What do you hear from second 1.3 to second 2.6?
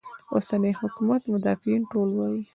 مدافعین ټول وایي.